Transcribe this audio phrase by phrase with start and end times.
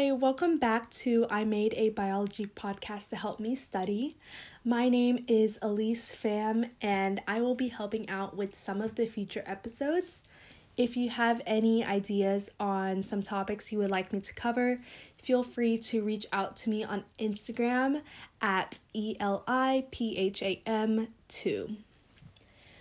[0.00, 4.16] Hi, welcome back to I Made a Biology podcast to help me study.
[4.64, 9.04] My name is Elise Pham, and I will be helping out with some of the
[9.04, 10.22] future episodes.
[10.78, 14.80] If you have any ideas on some topics you would like me to cover,
[15.22, 18.00] feel free to reach out to me on Instagram
[18.40, 19.36] at ELIPHAM2.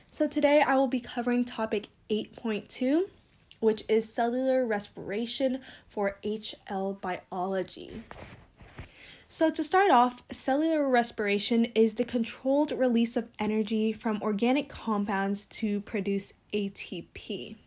[0.10, 3.08] So today I will be covering topic 8.2
[3.60, 5.62] which is cellular respiration
[6.00, 8.04] for HL biology.
[9.28, 15.46] So, to start off, cellular respiration is the controlled release of energy from organic compounds
[15.48, 17.58] to produce ATP.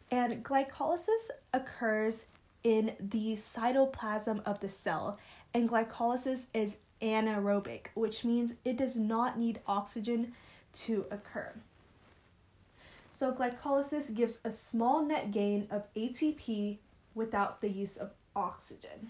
[0.10, 2.26] And glycolysis occurs
[2.64, 5.20] in the cytoplasm of the cell,
[5.54, 10.34] and glycolysis is anaerobic, which means it does not need oxygen
[10.74, 11.54] to occur.
[13.24, 16.80] So glycolysis gives a small net gain of ATP
[17.16, 19.10] without the use of oxygen.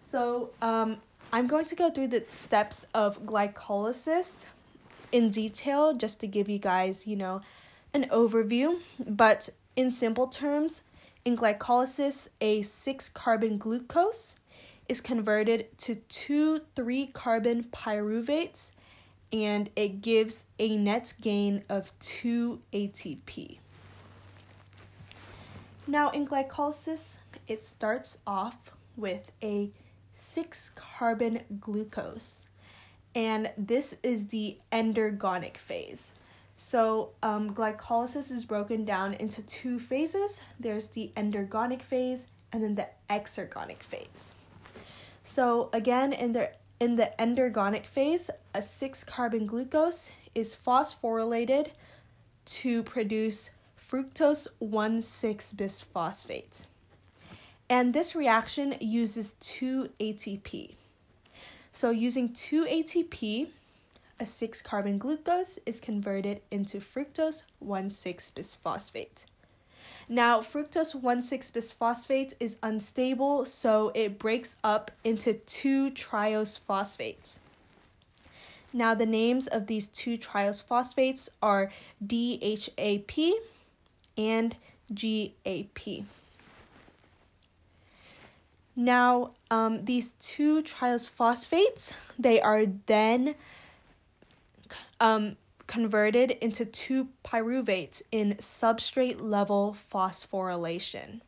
[0.00, 0.96] So um,
[1.32, 4.46] I'm going to go through the steps of glycolysis
[5.12, 7.40] in detail just to give you guys, you know,
[7.94, 8.80] an overview.
[8.98, 10.82] But in simple terms,
[11.24, 14.34] in glycolysis, a 6 carbon glucose
[14.88, 18.72] is converted to two 3 carbon pyruvates
[19.32, 23.58] and it gives a net gain of 2 ATP.
[25.86, 29.70] Now, in glycolysis, it starts off with a
[30.12, 32.48] 6 carbon glucose,
[33.14, 36.12] and this is the endergonic phase.
[36.56, 42.74] So, um, glycolysis is broken down into two phases there's the endergonic phase and then
[42.74, 44.34] the exergonic phase.
[45.22, 51.68] So, again, in the in the endergonic phase, a 6 carbon glucose is phosphorylated
[52.46, 56.66] to produce fructose 1 6 bisphosphate.
[57.68, 60.74] And this reaction uses 2 ATP.
[61.70, 63.48] So, using 2 ATP,
[64.18, 69.26] a 6 carbon glucose is converted into fructose 1 6 bisphosphate.
[70.12, 77.38] Now, fructose 1,6 bisphosphate is unstable, so it breaks up into two triose phosphates.
[78.74, 81.70] Now, the names of these two triose phosphates are
[82.04, 83.34] DHAP
[84.18, 84.56] and
[84.92, 86.04] GAP.
[88.74, 93.36] Now, um, these two triose phosphates, they are then
[94.98, 95.36] um,
[95.70, 101.20] converted into two pyruvates in substrate level phosphorylation.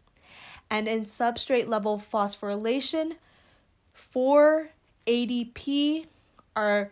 [0.68, 3.12] And in substrate level phosphorylation,
[3.94, 4.70] four
[5.06, 6.06] ADP
[6.56, 6.90] are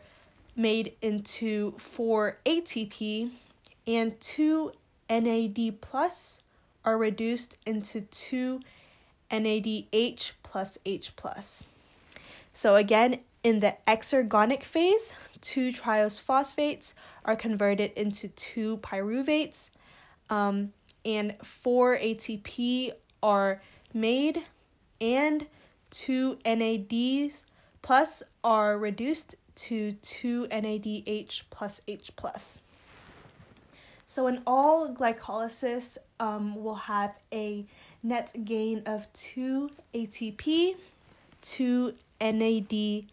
[0.55, 3.33] made into 4 ATP
[3.85, 4.73] and 2
[5.11, 6.43] NAD plus
[6.85, 8.61] are reduced into 2
[9.29, 11.65] NADH plus H plus.
[12.53, 16.95] So again, in the exergonic phase, two triose phosphates
[17.25, 19.71] are converted into two pyruvates,
[20.29, 20.73] um,
[21.05, 23.61] and four ATP are
[23.93, 24.45] made,
[25.01, 25.47] and
[25.91, 27.45] two NADs
[27.83, 32.61] plus are reduced to two NADH plus H plus.
[34.07, 37.65] So in all glycolysis, um, will have a
[38.03, 40.75] net gain of two ATP,
[41.41, 43.07] two NADH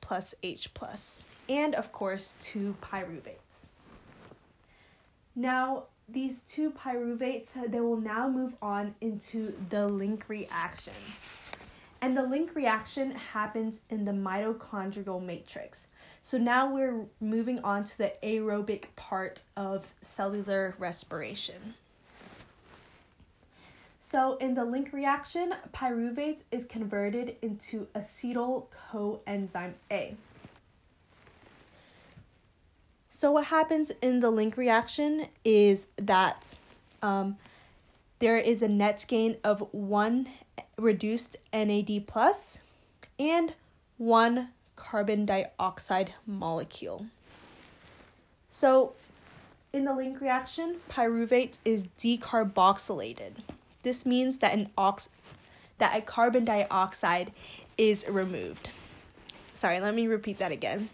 [0.00, 3.66] plus H plus, and of course two pyruvates.
[5.34, 10.94] Now, these two pyruvates, uh, they will now move on into the link reaction.
[12.00, 15.88] And the link reaction happens in the mitochondrial matrix.
[16.22, 21.74] So now we're moving on to the aerobic part of cellular respiration.
[24.00, 30.14] So in the link reaction, pyruvate is converted into acetyl coenzyme A.
[33.16, 36.58] So what happens in the link reaction is that
[37.00, 37.38] um,
[38.18, 40.28] there is a net gain of one
[40.76, 42.58] reduced NAD plus
[43.18, 43.54] and
[43.96, 47.06] one carbon dioxide molecule.
[48.50, 48.92] So
[49.72, 53.36] in the link reaction, pyruvate is decarboxylated.
[53.82, 55.08] This means that an ox
[55.78, 57.32] that a carbon dioxide
[57.78, 58.68] is removed.
[59.54, 60.90] Sorry, let me repeat that again.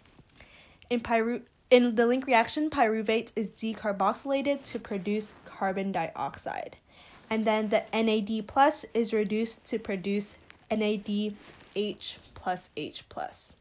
[0.89, 1.41] In pyru
[1.73, 6.77] in the link reaction, pyruvate is decarboxylated to produce carbon dioxide.
[7.31, 10.35] And then the NAD plus is reduced to produce
[10.69, 13.53] NADH plus H plus.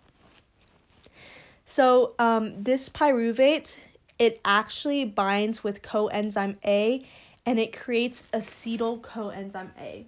[1.65, 3.81] So um, this pyruvate,
[4.19, 7.07] it actually binds with coenzyme A
[7.47, 10.05] and it creates acetyl coenzyme A.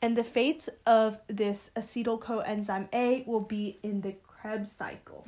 [0.00, 5.26] And the fate of this acetyl coenzyme A will be in the Krebs cycle.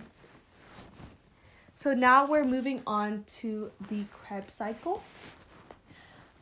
[1.77, 5.03] So now we're moving on to the Krebs cycle.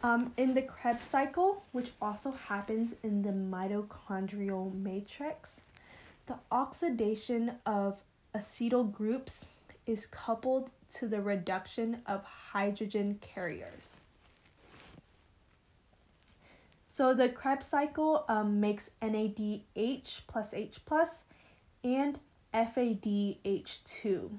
[0.03, 5.61] Um, in the Krebs cycle, which also happens in the mitochondrial matrix,
[6.27, 8.03] the oxidation of
[8.35, 9.47] acetyl groups
[9.87, 14.01] is coupled to the reduction of hydrogen carriers.
[16.89, 21.25] So the Krebs cycle um, makes NADH plus H plus
[21.83, 22.19] and
[22.53, 24.31] FADH2,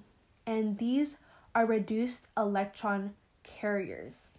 [0.45, 1.19] and these
[1.56, 3.13] are reduced electron
[3.44, 4.30] carriers.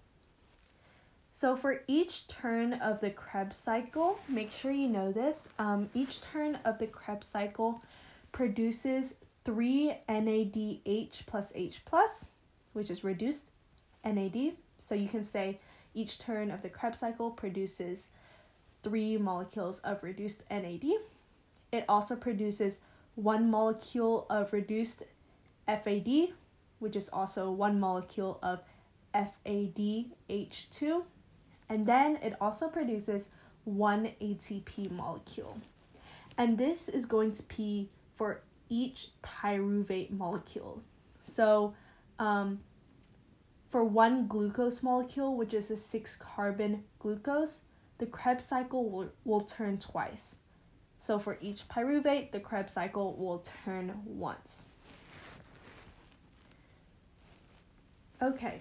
[1.32, 5.48] So for each turn of the Krebs cycle, make sure you know this.
[5.58, 7.82] Um, each turn of the Krebs cycle
[8.30, 12.26] produces three NADH plus H plus,
[12.72, 13.46] which is reduced
[14.04, 14.52] NAD.
[14.78, 15.58] So you can say
[15.92, 18.10] each turn of the Krebs cycle produces
[18.82, 20.84] three molecules of reduced NAD.
[21.72, 22.80] It also produces
[23.16, 25.02] one molecule of reduced
[25.66, 26.34] FAD,
[26.78, 28.62] which is also one molecule of
[29.14, 31.04] FADH2,
[31.68, 33.28] and then it also produces
[33.64, 35.58] one ATP molecule.
[36.36, 40.82] And this is going to be for each pyruvate molecule.
[41.22, 41.74] So,
[42.18, 42.60] um,
[43.70, 47.62] for one glucose molecule, which is a six carbon glucose,
[47.98, 50.36] the Krebs cycle will, will turn twice.
[50.98, 54.66] So for each pyruvate, the Krebs cycle will turn once.
[58.24, 58.58] Okay,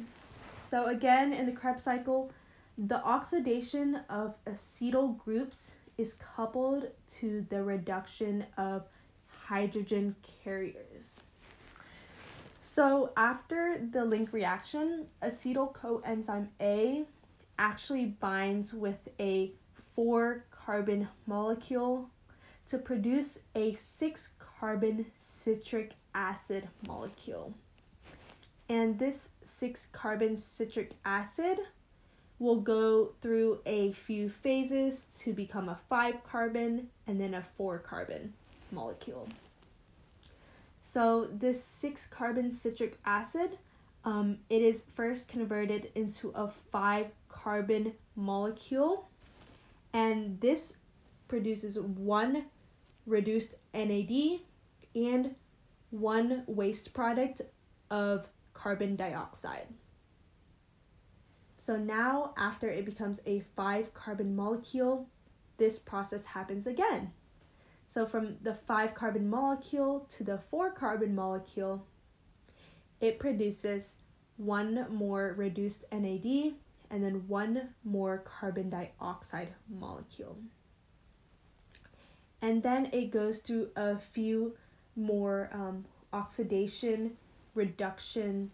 [0.57, 2.33] so again in the Krebs cycle,
[2.77, 8.83] the oxidation of acetyl groups is coupled to the reduction of
[9.25, 11.23] hydrogen carriers.
[12.59, 17.05] So after the link reaction, acetyl coenzyme A
[17.57, 19.53] actually binds with a
[19.95, 22.09] 4 carbon molecule
[22.67, 27.53] to produce a 6 carbon citric acid molecule.
[28.69, 31.59] And this 6 carbon citric acid
[32.39, 37.79] will go through a few phases to become a 5 carbon and then a 4
[37.79, 38.33] carbon
[38.71, 39.27] molecule.
[40.93, 43.57] So this six carbon citric acid,
[44.03, 49.09] um, it is first converted into a five carbon molecule,
[49.93, 50.77] and this
[51.27, 52.45] produces one
[53.07, 54.41] reduced NAD
[54.93, 55.35] and
[55.89, 57.41] one waste product
[57.89, 58.27] of
[58.63, 59.67] carbon dioxide.
[61.57, 65.07] So now, after it becomes a five carbon molecule,
[65.57, 67.11] this process happens again.
[67.89, 71.85] So from the five carbon molecule to the four carbon molecule,
[73.01, 73.95] it produces
[74.37, 76.53] one more reduced NAD
[76.89, 80.37] and then one more carbon dioxide molecule.
[82.43, 84.53] and then it goes through a few
[84.97, 87.15] more um, oxidation
[87.55, 88.51] reduction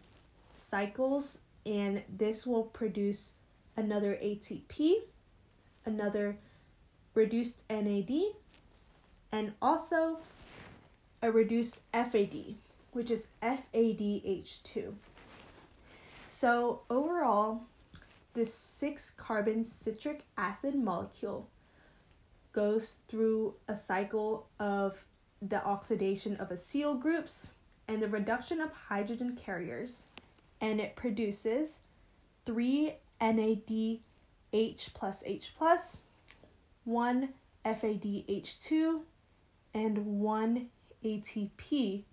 [0.53, 3.33] cycles, and this will produce
[3.77, 4.95] another ATP,
[5.85, 6.37] another
[7.13, 8.11] reduced NAD,
[9.31, 10.19] and also
[11.21, 12.55] a reduced FAD,
[12.91, 14.93] which is FADH2.
[16.29, 17.63] So, overall,
[18.33, 21.49] this six carbon citric acid molecule
[22.53, 25.05] goes through a cycle of
[25.41, 27.51] the oxidation of acetyl groups
[27.89, 30.03] and the reduction of hydrogen carriers,
[30.61, 31.79] and it produces
[32.45, 34.03] three NADH
[34.93, 36.01] plus H plus,
[36.85, 37.29] one
[37.65, 39.01] FADH2,
[39.73, 40.67] and one
[41.03, 42.03] ATP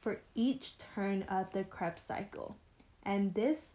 [0.00, 2.56] for each turn of the Krebs cycle.
[3.02, 3.72] And this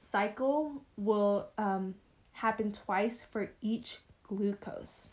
[0.00, 1.94] cycle will um,
[2.32, 5.06] happen twice for each glucose.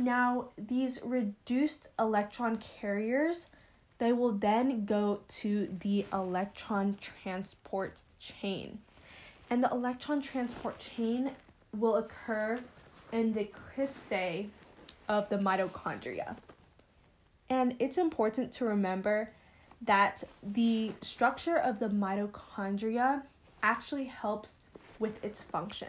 [0.00, 3.48] Now, these reduced electron carriers,
[3.98, 8.78] they will then go to the electron transport chain.
[9.50, 11.32] And the electron transport chain
[11.76, 12.60] will occur
[13.12, 14.48] in the cristae
[15.06, 16.38] of the mitochondria.
[17.50, 19.32] And it's important to remember
[19.82, 23.24] that the structure of the mitochondria
[23.62, 24.60] actually helps
[24.98, 25.88] with its function.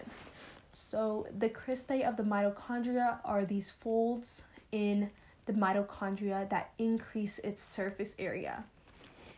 [0.73, 5.09] So, the cristae of the mitochondria are these folds in
[5.45, 8.63] the mitochondria that increase its surface area.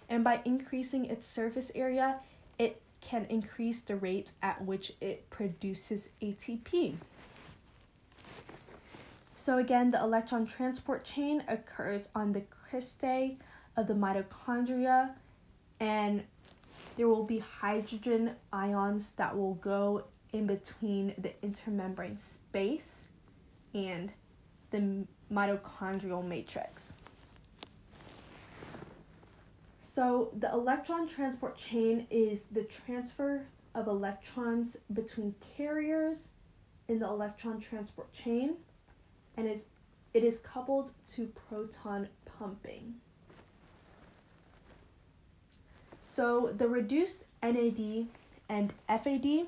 [0.09, 2.19] And by increasing its surface area,
[2.59, 6.95] it can increase the rate at which it produces ATP.
[9.35, 13.37] So, again, the electron transport chain occurs on the cristae
[13.75, 15.15] of the mitochondria,
[15.79, 16.23] and
[16.95, 23.05] there will be hydrogen ions that will go in between the intermembrane space
[23.73, 24.11] and
[24.71, 26.93] the mitochondrial matrix.
[29.81, 36.27] So, the electron transport chain is the transfer of electrons between carriers
[36.87, 38.55] in the electron transport chain
[39.37, 39.67] and is
[40.13, 42.95] it is coupled to proton pumping.
[46.01, 48.07] So the reduced NAD
[48.47, 49.47] and FAD,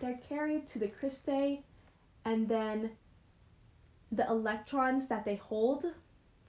[0.00, 1.60] they're carried to the cristae,
[2.24, 2.90] and then
[4.10, 5.86] the electrons that they hold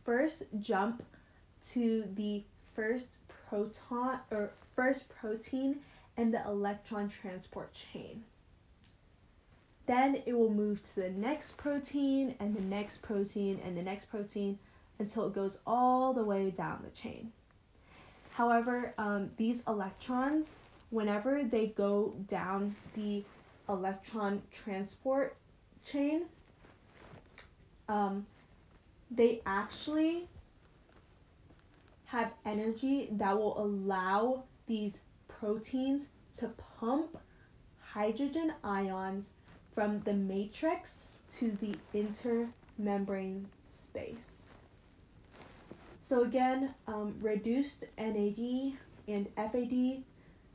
[0.04, 1.04] first jump
[1.72, 2.44] to the
[2.76, 5.78] first proton or first protein
[6.18, 8.24] in the electron transport chain.
[9.86, 14.06] Then it will move to the next protein and the next protein and the next
[14.06, 14.58] protein
[15.00, 17.32] until it goes all the way down the chain.
[18.32, 20.58] However, um, these electrons,
[20.90, 23.24] whenever they go down the
[23.70, 25.36] electron transport
[25.86, 26.24] chain,
[27.88, 28.26] um,
[29.12, 30.28] they actually
[32.06, 37.18] have energy that will allow these proteins to pump
[37.80, 39.34] hydrogen ions
[39.74, 44.44] from the matrix to the intermembrane space.
[46.02, 48.74] So again, um, reduced NAD
[49.08, 50.04] and FAD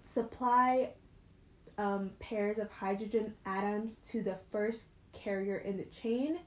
[0.04, 0.90] supply
[1.80, 6.38] um, pairs of hydrogen atoms to the first carrier in the chain,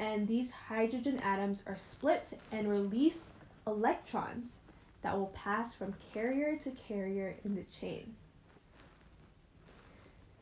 [0.00, 3.30] and these hydrogen atoms are split and release
[3.68, 4.58] electrons
[5.02, 8.14] that will pass from carrier to carrier in the chain.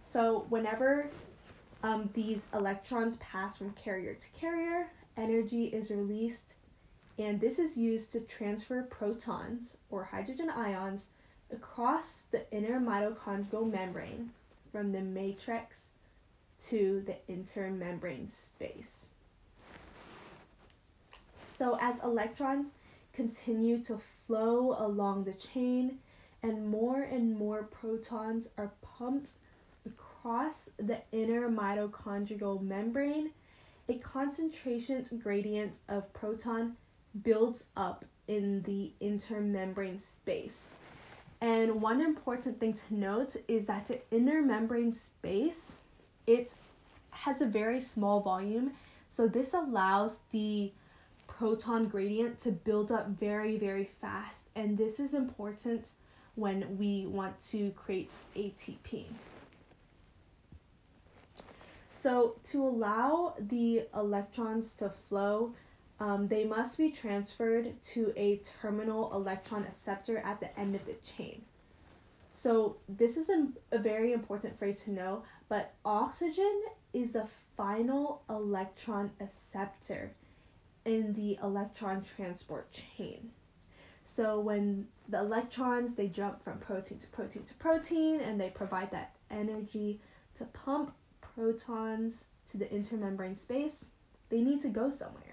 [0.02, 1.10] So whenever
[1.82, 6.54] um, these electrons pass from carrier to carrier, energy is released
[7.18, 11.08] and this is used to transfer protons or hydrogen ions
[11.52, 14.30] across the inner mitochondrial membrane
[14.70, 15.88] from the matrix
[16.68, 19.06] to the intermembrane space.
[21.50, 22.68] So, as electrons
[23.12, 25.98] continue to flow along the chain
[26.42, 29.34] and more and more protons are pumped
[29.86, 33.30] across the inner mitochondrial membrane,
[33.88, 36.76] a concentration gradient of proton
[37.22, 40.70] builds up in the intermembrane space.
[41.42, 45.72] And one important thing to note is that the inner membrane space
[46.24, 46.54] it
[47.10, 48.74] has a very small volume,
[49.10, 50.72] so this allows the
[51.26, 55.88] proton gradient to build up very very fast and this is important
[56.36, 59.06] when we want to create ATP.
[61.92, 65.54] So to allow the electrons to flow
[66.00, 70.96] um, they must be transferred to a terminal electron acceptor at the end of the
[71.16, 71.42] chain.
[72.34, 78.22] So, this is a, a very important phrase to know, but oxygen is the final
[78.28, 80.14] electron acceptor
[80.84, 83.30] in the electron transport chain.
[84.04, 88.90] So when the electrons they jump from protein to protein to protein and they provide
[88.90, 90.00] that energy
[90.36, 93.86] to pump protons to the intermembrane space,
[94.28, 95.31] they need to go somewhere.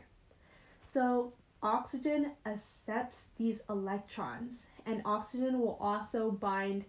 [0.91, 6.85] So oxygen accepts these electrons and oxygen will also bind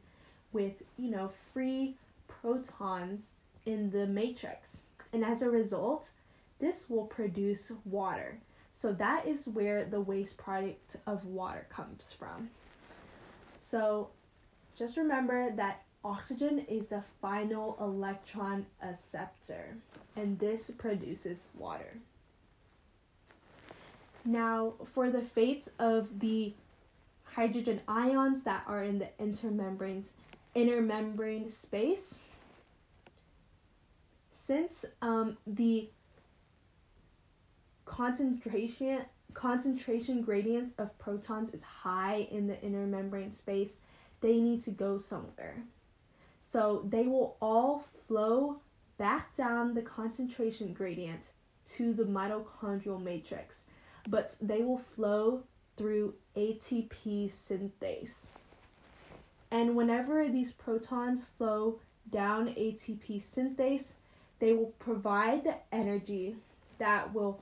[0.53, 1.97] with, you know, free
[2.29, 3.33] protons
[3.67, 4.81] in the matrix.
[5.13, 6.11] And as a result,
[6.61, 8.39] this will produce water.
[8.75, 12.51] So that is where the waste product of water comes from.
[13.59, 14.09] So
[14.77, 19.77] just remember that oxygen is the final electron acceptor,
[20.17, 21.99] and this produces water.
[24.25, 26.55] Now, for the fates of the
[27.25, 30.05] hydrogen ions that are in the intermembrane
[30.55, 32.21] intermembrane space,
[34.33, 35.89] since um, the
[37.85, 43.77] concentration concentration gradients of protons is high in the inner membrane space,
[44.21, 45.63] they need to go somewhere.
[46.41, 48.61] So they will all flow
[48.99, 51.31] back down the concentration gradient
[51.77, 53.63] to the mitochondrial matrix,
[54.11, 55.45] but they will flow
[55.77, 58.27] through ATP synthase.
[59.51, 63.93] And whenever these protons flow down ATP synthase,
[64.41, 66.37] they will provide the energy
[66.79, 67.41] that will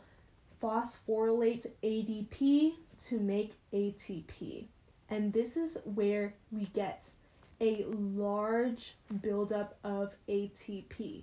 [0.62, 2.74] phosphorylate ADP
[3.06, 4.66] to make ATP.
[5.08, 7.10] And this is where we get
[7.60, 11.22] a large buildup of ATP.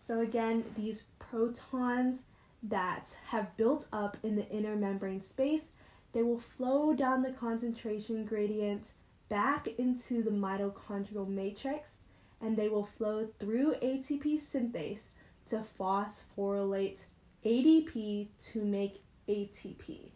[0.00, 2.22] So, again, these protons
[2.62, 5.70] that have built up in the inner membrane space,
[6.12, 8.92] they will flow down the concentration gradient
[9.28, 11.98] back into the mitochondrial matrix
[12.40, 15.08] and they will flow through ATP synthase
[15.46, 17.04] to phosphorylate
[17.44, 20.10] ADP to make ATP.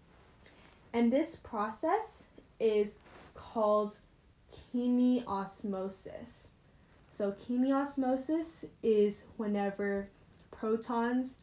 [0.92, 2.24] And this process
[2.60, 2.96] is
[3.34, 3.98] called
[4.72, 6.48] chemiosmosis.
[7.10, 10.08] So, chemiosmosis is whenever
[10.50, 11.36] protons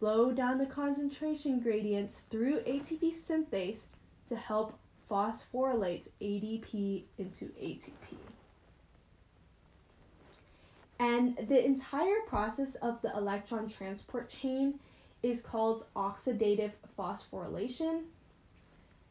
[0.00, 3.82] flow down the concentration gradients through ATP synthase
[4.28, 4.78] to help
[5.10, 8.16] phosphorylate ADP into ATP.
[10.98, 14.80] And the entire process of the electron transport chain
[15.22, 18.04] is called oxidative phosphorylation.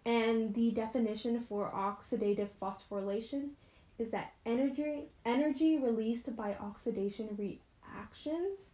[0.06, 3.50] And the definition for oxidative phosphorylation
[4.00, 8.72] is that energy energy released by oxidation reactions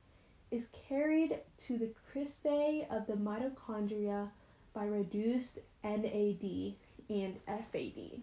[0.51, 4.29] is carried to the cristae of the mitochondria
[4.73, 6.75] by reduced NAD
[7.09, 8.21] and FAD.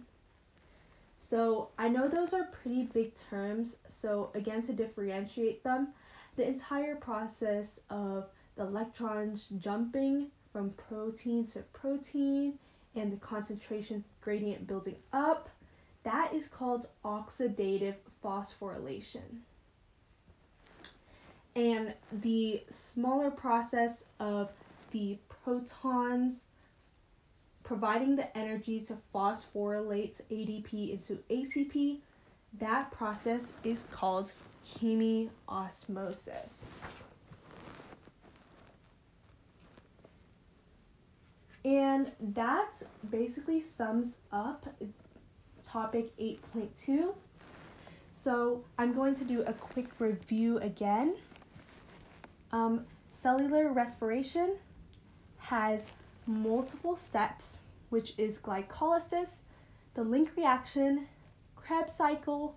[1.21, 5.89] So I know those are pretty big terms, so again to differentiate them,
[6.37, 12.59] the entire process of the electrons jumping from protein to protein
[12.95, 15.49] and the concentration gradient building up.
[16.03, 19.41] That is called oxidative phosphorylation.
[21.55, 24.51] And the smaller process of
[24.91, 26.47] the protons
[27.63, 31.99] providing the energy to phosphorylate ADP into ATP,
[32.59, 34.33] that process is called
[34.67, 36.67] chemiosmosis.
[41.65, 44.67] And that basically sums up
[45.63, 47.15] topic 8.2.
[48.15, 51.17] So I'm going to do a quick review again.
[52.53, 54.57] Um, cellular respiration
[55.39, 55.91] has
[56.27, 57.61] multiple steps,
[57.91, 59.37] which is glycolysis,
[59.95, 61.07] the link reaction,
[61.57, 62.57] Krebs cycle,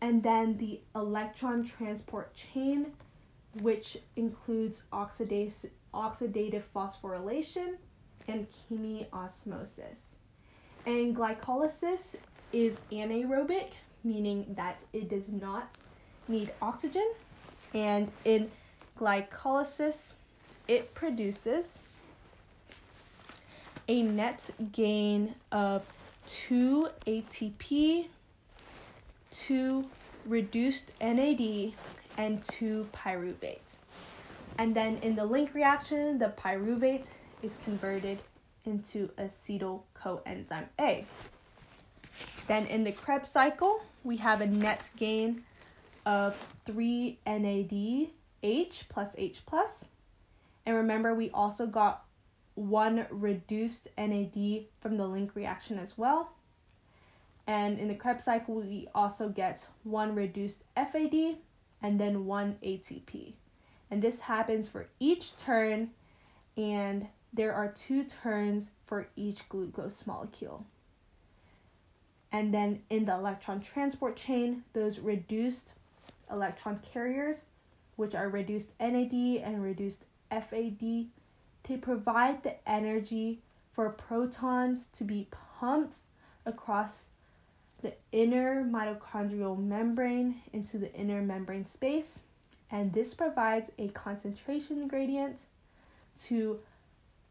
[0.00, 2.92] and then the electron transport chain,
[3.60, 7.76] which includes oxidative, oxidative phosphorylation
[8.28, 10.14] and chemiosmosis.
[10.86, 12.16] And glycolysis
[12.52, 13.70] is anaerobic,
[14.04, 15.76] meaning that it does not
[16.28, 17.10] need oxygen.
[17.74, 18.50] And in
[18.98, 20.14] glycolysis,
[20.66, 21.78] it produces
[23.88, 25.82] a net gain of
[26.26, 28.06] 2 ATP,
[29.30, 29.86] 2
[30.26, 31.72] reduced NAD,
[32.18, 33.76] and 2 pyruvate.
[34.58, 38.18] And then in the link reaction, the pyruvate is converted
[38.64, 41.06] into acetyl coenzyme A.
[42.46, 45.44] Then in the Krebs cycle, we have a net gain
[46.04, 46.34] of
[46.66, 47.18] 3
[48.42, 49.86] NADH plus H plus.
[50.66, 52.04] And remember, we also got
[52.54, 56.32] one reduced NAD from the link reaction as well.
[57.46, 61.38] And in the Krebs cycle, we also get one reduced FAD
[61.80, 63.32] and then one ATP.
[63.90, 65.92] And this happens for each turn,
[66.58, 70.66] and there are two turns for each glucose molecule.
[72.30, 75.72] And then in the electron transport chain, those reduced
[76.30, 77.42] electron carriers,
[77.98, 81.08] which are reduced NAD and reduced FAD,
[81.64, 83.40] they provide the energy
[83.72, 85.26] for protons to be
[85.58, 85.98] pumped
[86.46, 87.08] across
[87.82, 92.20] the inner mitochondrial membrane into the inner membrane space,
[92.70, 95.40] and this provides a concentration gradient
[96.22, 96.60] to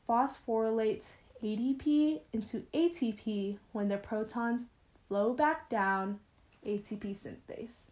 [0.07, 4.65] phosphorylate ADP into ATP when the protons
[5.07, 6.19] flow back down
[6.65, 7.86] ATP synthase.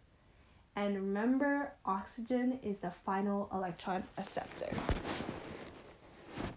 [0.76, 4.68] And remember, oxygen is the final electron acceptor.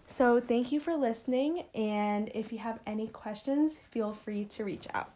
[0.06, 4.86] So, thank you for listening, and if you have any questions, feel free to reach
[4.92, 5.10] out.